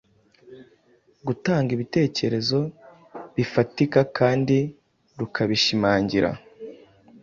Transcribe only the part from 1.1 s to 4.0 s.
gutanga ibitekerezo bifatika